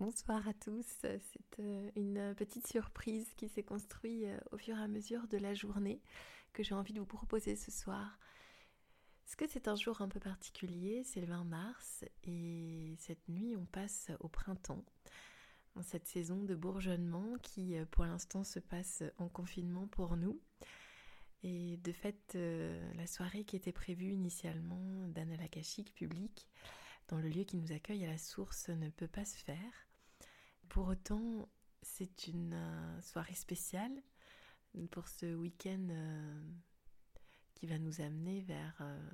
Bonsoir 0.00 0.48
à 0.48 0.54
tous. 0.54 0.84
C'est 1.02 1.60
euh, 1.60 1.88
une 1.94 2.34
petite 2.34 2.66
surprise 2.66 3.32
qui 3.36 3.48
s'est 3.48 3.62
construite 3.62 4.24
euh, 4.24 4.40
au 4.50 4.58
fur 4.58 4.76
et 4.76 4.82
à 4.82 4.88
mesure 4.88 5.28
de 5.28 5.38
la 5.38 5.54
journée 5.54 6.02
que 6.52 6.64
j'ai 6.64 6.74
envie 6.74 6.92
de 6.92 6.98
vous 6.98 7.06
proposer 7.06 7.54
ce 7.54 7.70
soir. 7.70 8.18
Parce 9.22 9.36
que 9.36 9.46
c'est 9.46 9.68
un 9.68 9.76
jour 9.76 10.00
un 10.00 10.08
peu 10.08 10.18
particulier, 10.18 11.04
c'est 11.04 11.20
le 11.20 11.28
20 11.28 11.44
mars 11.44 12.04
et 12.24 12.96
cette 12.98 13.28
nuit 13.28 13.54
on 13.56 13.66
passe 13.66 14.10
au 14.18 14.26
printemps, 14.26 14.84
en 15.76 15.82
cette 15.82 16.08
saison 16.08 16.42
de 16.42 16.56
bourgeonnement 16.56 17.36
qui 17.40 17.78
euh, 17.78 17.84
pour 17.88 18.04
l'instant 18.04 18.42
se 18.42 18.58
passe 18.58 19.04
en 19.18 19.28
confinement 19.28 19.86
pour 19.86 20.16
nous. 20.16 20.40
Et 21.44 21.76
de 21.84 21.92
fait, 21.92 22.38
la 22.96 23.06
soirée 23.06 23.44
qui 23.44 23.54
était 23.54 23.70
prévue 23.70 24.12
initialement 24.12 25.06
d'Analakashik 25.08 25.92
public 25.92 26.48
dans 27.08 27.18
le 27.18 27.28
lieu 27.28 27.44
qui 27.44 27.58
nous 27.58 27.72
accueille 27.72 28.04
à 28.04 28.08
la 28.08 28.16
source 28.16 28.70
ne 28.70 28.88
peut 28.88 29.08
pas 29.08 29.26
se 29.26 29.36
faire. 29.36 29.83
Pour 30.68 30.88
autant, 30.88 31.48
c'est 31.82 32.26
une 32.26 32.54
euh, 32.54 33.00
soirée 33.00 33.34
spéciale 33.34 34.02
pour 34.90 35.08
ce 35.08 35.34
week-end 35.34 35.86
euh, 35.90 36.42
qui 37.54 37.66
va 37.66 37.78
nous 37.78 38.00
amener 38.00 38.40
vers 38.40 38.76
euh, 38.80 39.10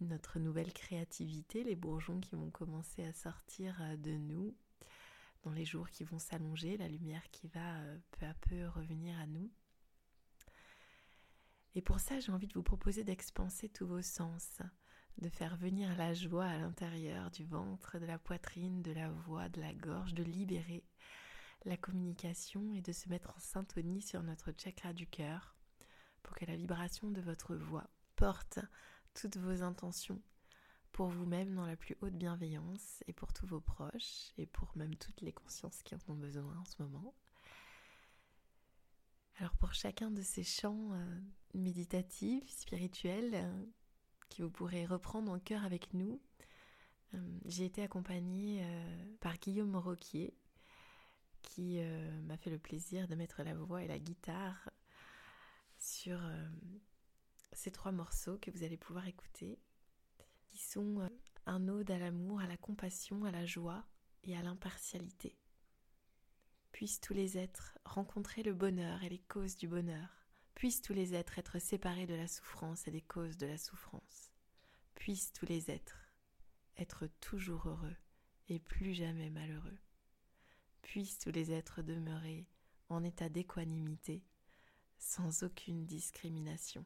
notre 0.00 0.38
nouvelle 0.40 0.72
créativité, 0.72 1.62
les 1.62 1.76
bourgeons 1.76 2.20
qui 2.20 2.34
vont 2.34 2.50
commencer 2.50 3.04
à 3.04 3.12
sortir 3.12 3.80
de 3.98 4.12
nous 4.12 4.56
dans 5.44 5.52
les 5.52 5.64
jours 5.64 5.88
qui 5.88 6.04
vont 6.04 6.18
s'allonger, 6.18 6.76
la 6.76 6.88
lumière 6.88 7.30
qui 7.30 7.48
va 7.48 7.80
peu 8.12 8.26
à 8.26 8.34
peu 8.34 8.66
revenir 8.68 9.18
à 9.18 9.26
nous. 9.26 9.50
Et 11.74 11.80
pour 11.80 12.00
ça, 12.00 12.18
j'ai 12.18 12.32
envie 12.32 12.48
de 12.48 12.54
vous 12.54 12.62
proposer 12.62 13.04
d'expanser 13.04 13.68
tous 13.68 13.86
vos 13.86 14.02
sens, 14.02 14.60
de 15.18 15.28
faire 15.28 15.56
venir 15.56 15.96
la 15.96 16.14
joie 16.14 16.46
à 16.46 16.58
l'intérieur 16.58 17.30
du 17.30 17.44
ventre, 17.44 17.98
de 17.98 18.06
la 18.06 18.18
poitrine, 18.18 18.82
de 18.82 18.92
la 18.92 19.10
voix, 19.10 19.48
de 19.48 19.60
la 19.60 19.72
gorge, 19.74 20.14
de 20.14 20.22
libérer 20.22 20.84
la 21.64 21.76
communication 21.76 22.74
et 22.74 22.80
de 22.80 22.92
se 22.92 23.08
mettre 23.08 23.30
en 23.36 23.38
syntonie 23.38 24.02
sur 24.02 24.22
notre 24.22 24.52
chakra 24.56 24.92
du 24.92 25.06
cœur 25.06 25.56
pour 26.22 26.34
que 26.34 26.46
la 26.46 26.56
vibration 26.56 27.10
de 27.10 27.20
votre 27.20 27.54
voix 27.54 27.90
porte 28.16 28.60
toutes 29.14 29.36
vos 29.36 29.62
intentions 29.62 30.22
pour 30.92 31.08
vous-même 31.08 31.54
dans 31.54 31.66
la 31.66 31.76
plus 31.76 31.96
haute 32.00 32.14
bienveillance 32.14 33.02
et 33.06 33.12
pour 33.12 33.32
tous 33.32 33.46
vos 33.46 33.60
proches 33.60 34.32
et 34.38 34.46
pour 34.46 34.72
même 34.76 34.94
toutes 34.96 35.20
les 35.20 35.32
consciences 35.32 35.82
qui 35.82 35.94
en 35.94 35.98
ont 36.08 36.14
besoin 36.14 36.56
en 36.58 36.64
ce 36.64 36.82
moment. 36.82 37.14
Alors 39.36 39.56
pour 39.56 39.72
chacun 39.72 40.10
de 40.10 40.22
ces 40.22 40.44
chants 40.44 40.92
euh, 40.92 41.20
méditatifs, 41.54 42.50
spirituels, 42.50 43.34
que 44.36 44.42
vous 44.42 44.50
pourrez 44.50 44.86
reprendre 44.86 45.30
en 45.30 45.38
cœur 45.38 45.64
avec 45.64 45.92
nous. 45.92 46.20
Euh, 47.14 47.38
j'ai 47.44 47.64
été 47.64 47.82
accompagnée 47.82 48.62
euh, 48.62 49.16
par 49.20 49.36
Guillaume 49.38 49.76
Roquier, 49.76 50.34
qui 51.42 51.80
euh, 51.80 52.22
m'a 52.22 52.36
fait 52.36 52.50
le 52.50 52.58
plaisir 52.58 53.08
de 53.08 53.14
mettre 53.14 53.42
la 53.42 53.54
voix 53.54 53.82
et 53.82 53.88
la 53.88 53.98
guitare 53.98 54.70
sur 55.78 56.20
ces 57.52 57.70
trois 57.70 57.90
morceaux 57.90 58.36
que 58.36 58.50
vous 58.50 58.64
allez 58.64 58.76
pouvoir 58.76 59.06
écouter, 59.06 59.58
qui 60.46 60.58
sont 60.58 61.08
un 61.46 61.68
ode 61.68 61.90
à 61.90 61.98
l'amour, 61.98 62.40
à 62.40 62.46
la 62.46 62.58
compassion, 62.58 63.24
à 63.24 63.30
la 63.30 63.46
joie 63.46 63.86
et 64.24 64.36
à 64.36 64.42
l'impartialité. 64.42 65.38
Puissent 66.70 67.00
tous 67.00 67.14
les 67.14 67.38
êtres 67.38 67.78
rencontrer 67.86 68.42
le 68.42 68.52
bonheur 68.52 69.02
et 69.02 69.08
les 69.08 69.20
causes 69.20 69.56
du 69.56 69.68
bonheur 69.68 70.19
Puissent 70.60 70.82
tous 70.82 70.92
les 70.92 71.14
êtres 71.14 71.38
être 71.38 71.58
séparés 71.58 72.04
de 72.04 72.12
la 72.12 72.28
souffrance 72.28 72.86
et 72.86 72.90
des 72.90 73.00
causes 73.00 73.38
de 73.38 73.46
la 73.46 73.56
souffrance. 73.56 74.30
Puissent 74.94 75.32
tous 75.32 75.46
les 75.46 75.70
êtres 75.70 76.12
être 76.76 77.06
toujours 77.22 77.66
heureux 77.66 77.96
et 78.46 78.58
plus 78.58 78.92
jamais 78.92 79.30
malheureux. 79.30 79.78
Puissent 80.82 81.18
tous 81.18 81.30
les 81.30 81.50
êtres 81.50 81.80
demeurer 81.80 82.46
en 82.90 83.02
état 83.02 83.30
d'équanimité, 83.30 84.22
sans 84.98 85.44
aucune 85.44 85.86
discrimination. 85.86 86.84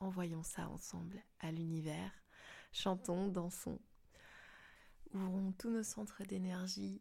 Envoyons 0.00 0.42
ça 0.42 0.68
ensemble 0.68 1.24
à 1.40 1.50
l'univers, 1.50 2.12
chantons, 2.72 3.28
dansons, 3.28 3.80
ouvrons 5.14 5.52
tous 5.52 5.70
nos 5.70 5.82
centres 5.82 6.24
d'énergie 6.24 7.00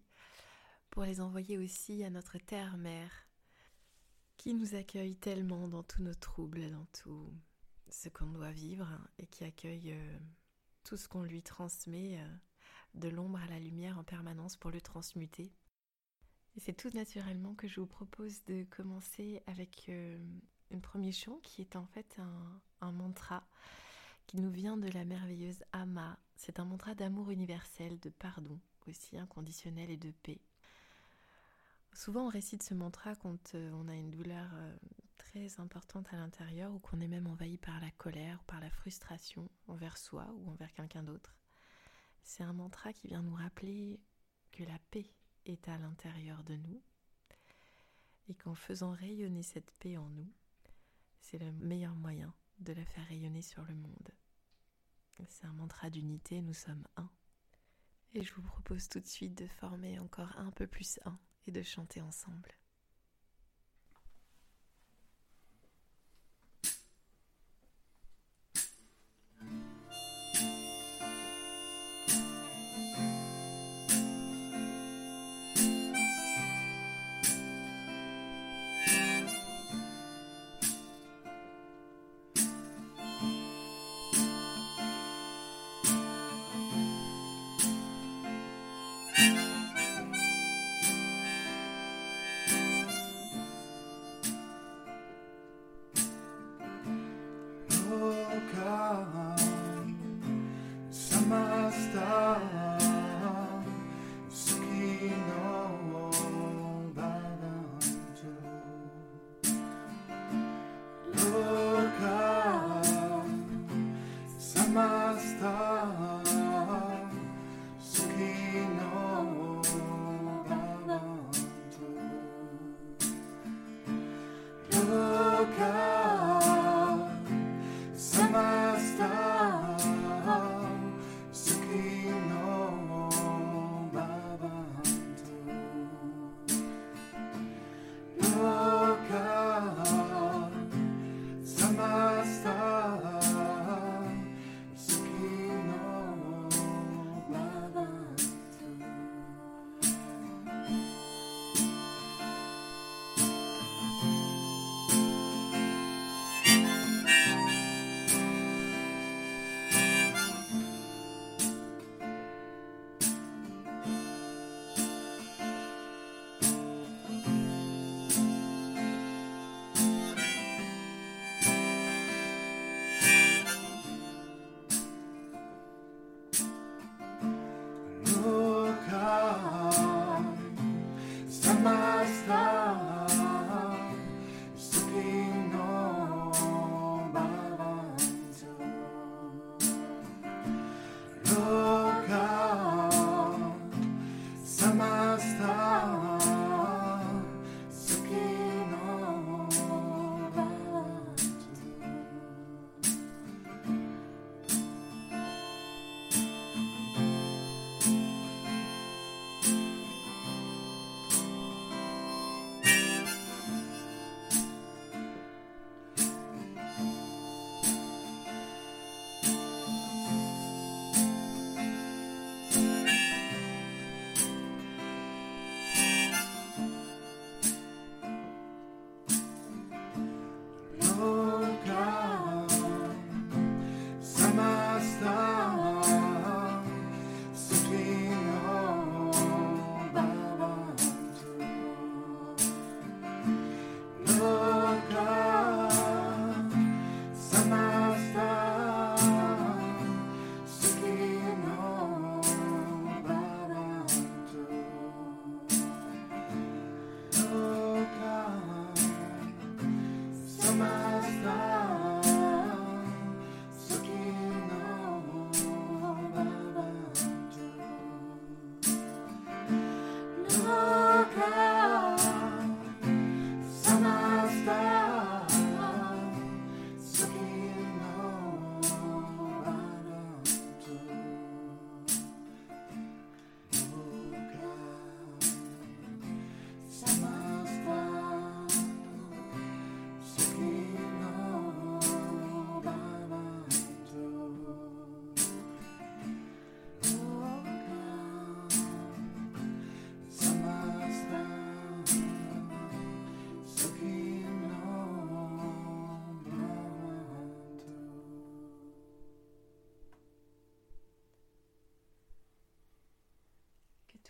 pour 0.90 1.04
les 1.04 1.20
envoyer 1.20 1.58
aussi 1.58 2.06
à 2.06 2.10
notre 2.10 2.38
terre-mère, 2.38 3.27
qui 4.38 4.54
nous 4.54 4.76
accueille 4.76 5.16
tellement 5.16 5.68
dans 5.68 5.84
tous 5.84 6.02
nos 6.02 6.14
troubles, 6.14 6.72
dans 6.72 6.86
tout 6.94 7.34
ce 7.90 8.10
qu'on 8.10 8.28
doit 8.28 8.52
vivre 8.52 8.88
et 9.18 9.28
qui 9.28 9.44
accueille 9.44 9.92
euh, 9.94 10.18
tout 10.84 10.98
ce 10.98 11.08
qu'on 11.08 11.24
lui 11.24 11.42
transmet 11.42 12.20
euh, 12.20 12.28
de 12.94 13.10
l'ombre 13.10 13.40
à 13.42 13.48
la 13.48 13.60
lumière 13.60 13.98
en 13.98 14.04
permanence 14.04 14.56
pour 14.56 14.72
le 14.72 14.82
transmuter. 14.82 15.52
Et 16.56 16.60
c'est 16.60 16.74
tout 16.74 16.90
naturellement 16.96 17.54
que 17.56 17.68
je 17.68 17.80
vous 17.80 17.88
propose 17.88 18.44
de 18.46 18.64
commencer 18.70 19.42
avec 19.48 19.86
euh, 19.90 20.18
un 20.74 20.80
premier 20.80 21.12
chant 21.12 21.40
qui 21.44 21.62
est 21.62 21.76
en 21.76 21.86
fait 21.86 22.20
un 22.82 22.92
mantra 22.92 23.44
qui 24.26 24.38
nous 24.38 24.52
vient 24.52 24.78
de 24.78 24.90
la 24.90 25.06
merveilleuse 25.06 25.64
Ama. 25.72 26.20
C'est 26.36 26.60
un 26.60 26.66
mantra 26.66 26.94
d'amour 26.96 27.32
universel, 27.32 28.00
de 28.00 28.10
pardon 28.10 28.60
aussi 28.88 29.18
inconditionnel 29.18 29.90
et 29.90 29.98
de 29.98 30.12
paix. 30.12 30.42
Souvent, 31.98 32.28
on 32.28 32.30
récite 32.30 32.62
ce 32.62 32.76
mantra 32.76 33.16
quand 33.16 33.56
euh, 33.56 33.72
on 33.74 33.88
a 33.88 33.96
une 33.96 34.12
douleur 34.12 34.52
euh, 34.54 34.78
très 35.18 35.60
importante 35.60 36.08
à 36.14 36.18
l'intérieur 36.18 36.72
ou 36.72 36.78
qu'on 36.78 37.02
est 37.02 37.08
même 37.08 37.26
envahi 37.26 37.58
par 37.58 37.82
la 37.82 37.90
colère 37.90 38.40
ou 38.40 38.44
par 38.46 38.60
la 38.60 38.70
frustration 38.70 39.50
envers 39.66 39.98
soi 39.98 40.28
ou 40.38 40.52
envers 40.52 40.72
quelqu'un 40.74 41.02
d'autre. 41.02 41.36
C'est 42.22 42.44
un 42.44 42.54
mantra 42.54 42.94
qui 42.94 43.08
vient 43.08 43.24
nous 43.24 43.34
rappeler 43.34 44.00
que 44.52 44.64
la 44.64 44.78
paix 44.92 45.12
est 45.48 45.68
à 45.68 45.80
l'intérieur 45.80 46.44
de 46.44 46.56
nous 46.58 46.84
et 48.28 48.36
qu'en 48.36 48.54
faisant 48.54 48.92
rayonner 48.92 49.42
cette 49.42 49.72
paix 49.80 49.98
en 49.98 50.08
nous, 50.12 50.32
c'est 51.20 51.40
le 51.40 51.52
meilleur 51.52 51.96
moyen 51.96 52.32
de 52.60 52.74
la 52.74 52.86
faire 52.86 53.08
rayonner 53.08 53.42
sur 53.42 53.64
le 53.64 53.74
monde. 53.74 54.12
C'est 55.30 55.48
un 55.48 55.54
mantra 55.54 55.90
d'unité, 55.90 56.44
nous 56.44 56.54
sommes 56.54 56.88
un. 56.96 57.10
Et 58.14 58.22
je 58.22 58.36
vous 58.36 58.44
propose 58.44 58.88
tout 58.88 59.00
de 59.00 59.08
suite 59.08 59.36
de 59.36 59.48
former 59.48 59.98
encore 59.98 60.38
un 60.38 60.52
peu 60.52 60.68
plus 60.68 61.00
un 61.04 61.18
et 61.48 61.52
de 61.52 61.64
chanter 61.64 62.02
ensemble. 62.02 62.52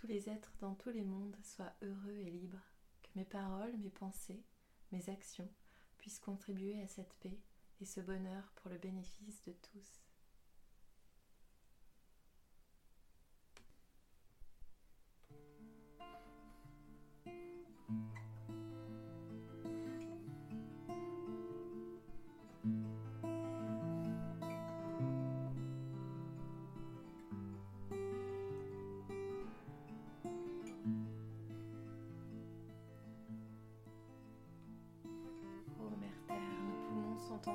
Les 0.07 0.29
êtres 0.29 0.53
dans 0.59 0.75
tous 0.75 0.89
les 0.89 1.03
mondes 1.03 1.35
soient 1.43 1.73
heureux 1.81 2.17
et 2.17 2.29
libres, 2.29 2.63
que 3.03 3.09
mes 3.15 3.25
paroles, 3.25 3.75
mes 3.77 3.89
pensées, 3.89 4.43
mes 4.91 5.09
actions 5.09 5.49
puissent 5.97 6.19
contribuer 6.19 6.81
à 6.81 6.87
cette 6.87 7.13
paix 7.15 7.39
et 7.81 7.85
ce 7.85 7.99
bonheur 7.99 8.51
pour 8.55 8.71
le 8.71 8.77
bénéfice 8.77 9.43
de 9.43 9.51
tous. 9.51 10.06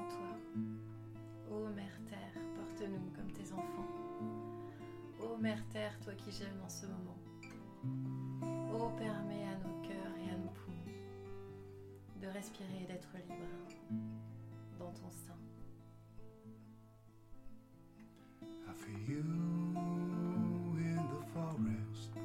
Toi. 0.00 0.36
Ô 1.50 1.68
Mère 1.68 2.00
Terre, 2.08 2.42
porte-nous 2.56 3.10
comme 3.14 3.30
tes 3.32 3.52
enfants. 3.52 3.88
Ô 5.20 5.36
Mère 5.36 5.62
Terre, 5.68 5.98
toi 6.00 6.14
qui 6.14 6.30
gèmes 6.32 6.60
en 6.64 6.68
ce 6.68 6.86
moment. 6.86 7.18
Ô 8.72 8.88
permets 8.96 9.44
à 9.44 9.56
nos 9.56 9.80
cœurs 9.86 10.16
et 10.24 10.30
à 10.30 10.36
nos 10.38 10.50
poumons 10.50 10.82
de 12.20 12.26
respirer 12.28 12.82
et 12.84 12.86
d'être 12.86 13.12
libres 13.28 13.68
dans 14.78 14.92
ton 14.92 15.10
sein. 15.10 15.36
I 18.66 18.74
feel 18.74 18.98
you 19.08 19.22
in 20.78 20.96
the 21.08 21.22
forest. 21.32 22.16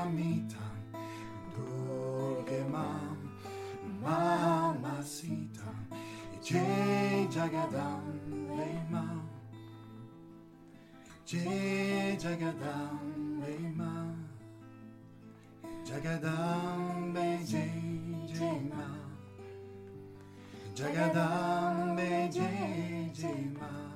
mamita, 0.00 0.64
durge 1.54 2.64
mam, 2.70 3.18
mamacita, 4.02 5.70
che 6.40 7.26
jagadam 7.28 8.02
lema, 8.56 9.22
che 11.24 12.16
jagadam 12.18 13.42
lema, 13.42 14.16
jagadam 15.84 17.12
beje 17.12 17.68
jema, 18.26 18.88
jagadam 20.74 21.94
beje 21.94 23.10
jema. 23.12 23.89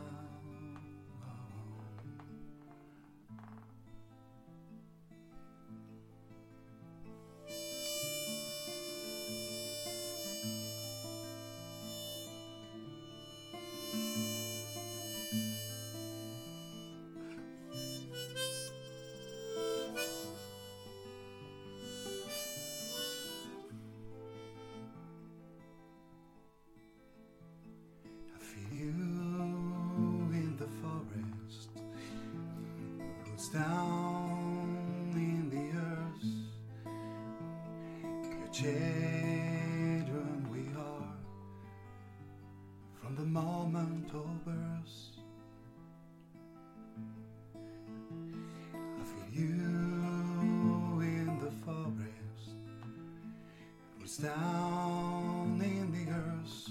Roots 54.14 54.18
down 54.18 55.60
in 55.62 55.92
the 55.92 56.10
earth. 56.12 56.68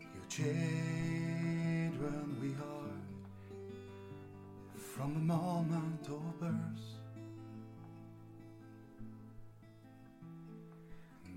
Your 0.00 0.26
children 0.28 2.36
we 2.40 2.48
are 2.48 3.00
from 4.78 5.14
the 5.14 5.20
moment 5.20 6.08
of 6.08 6.40
birth. 6.40 6.54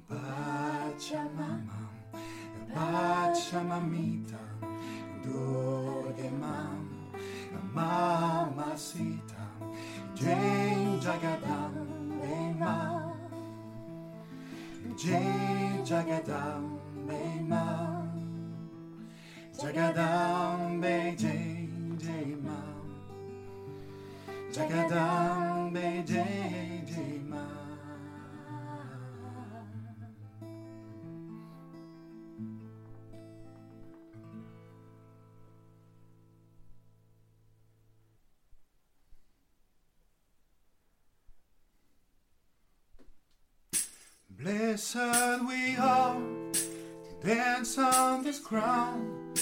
Pachamama, 0.10 1.88
Pachamamita, 2.72 4.40
Durgemam, 5.24 6.88
Mamacita, 7.74 9.46
Jai 10.14 11.00
Jagadam, 11.02 11.83
Jai 14.96 15.82
Jagadam, 15.84 16.80
Ema. 17.10 18.04
Jagadambe 19.64 21.16
Jai 21.16 21.70
Jai 21.98 22.36
Ma 22.44 22.60
Jagadambe 24.52 26.04
Jai 26.06 26.63
Blessed 44.44 44.98
we 45.48 45.78
are 45.78 46.18
to 46.52 47.26
dance 47.26 47.78
on 47.78 48.26
this 48.26 48.40
ground 48.40 49.40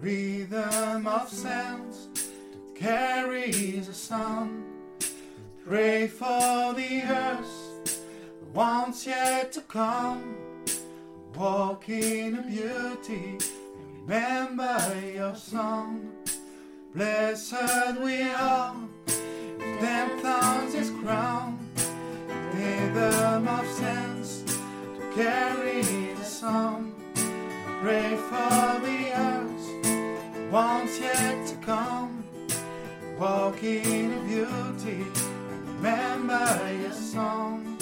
rhythm 0.00 1.06
of 1.06 1.28
sounds 1.28 2.08
that 2.14 2.74
carries 2.74 3.86
a 3.88 3.92
sound. 3.92 4.64
Pray 5.66 6.06
for 6.06 6.72
the 6.72 7.02
earth, 7.02 8.00
the 8.40 8.46
ones 8.54 9.06
yet 9.06 9.52
to 9.52 9.60
come. 9.60 10.36
Walk 11.36 11.90
in 11.90 12.36
a 12.36 12.42
beauty 12.42 13.36
and 13.36 14.08
remember 14.08 15.02
your 15.14 15.34
song. 15.34 16.08
Blessed 16.94 18.00
we 18.02 18.22
are, 18.22 18.74
dance 19.58 20.24
on 20.24 20.72
this 20.72 20.88
crown. 21.02 21.58
Rhythm 22.54 23.46
of 23.46 23.66
sounds 23.66 24.09
to 24.09 24.09
carry 25.14 25.82
the 26.14 26.24
song. 26.24 26.92
Pray 27.82 28.16
for 28.16 28.80
the 28.86 29.12
earth, 29.14 30.50
once 30.50 30.98
yet 31.00 31.46
to 31.48 31.56
come. 31.56 32.24
Walk 33.18 33.62
in 33.62 34.26
beauty 34.26 35.06
remember 35.80 36.76
your 36.82 36.92
song. 36.92 37.79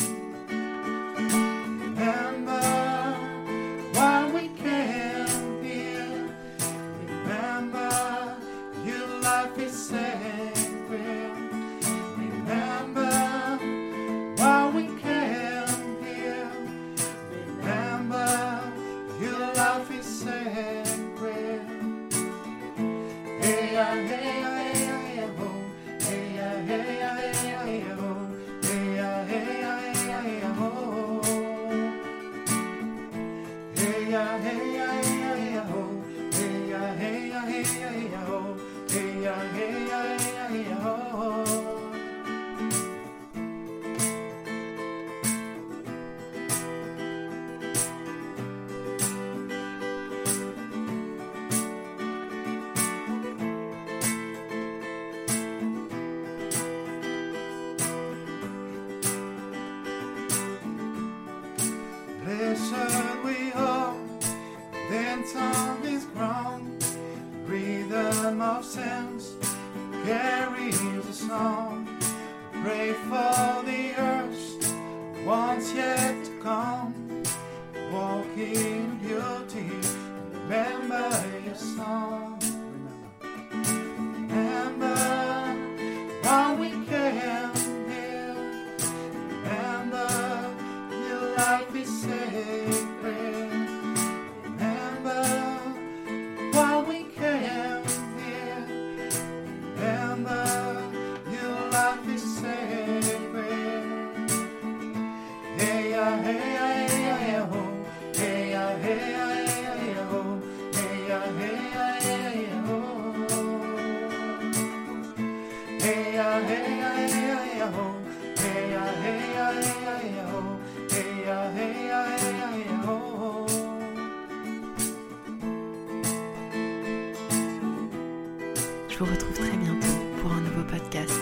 Je 128.88 129.04
vous 129.04 129.12
retrouve 129.12 129.32
très 129.32 129.56
bientôt 129.56 129.86
pour 130.20 130.32
un 130.32 130.40
nouveau 130.40 130.64
podcast. 130.64 131.20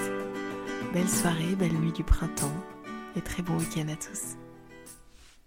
Belle 0.94 1.08
soirée, 1.08 1.54
belle 1.56 1.74
nuit 1.74 1.92
du 1.92 2.02
printemps 2.04 2.56
et 3.16 3.20
très 3.20 3.42
bon 3.42 3.58
week-end 3.58 3.88
à 3.92 3.96
tous. 3.96 4.36